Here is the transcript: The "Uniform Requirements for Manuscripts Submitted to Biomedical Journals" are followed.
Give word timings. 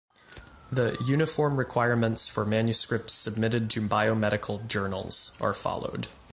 The 0.71 0.97
"Uniform 1.05 1.57
Requirements 1.57 2.27
for 2.27 2.43
Manuscripts 2.43 3.13
Submitted 3.13 3.69
to 3.69 3.87
Biomedical 3.87 4.65
Journals" 4.67 5.37
are 5.39 5.53
followed. 5.53 6.07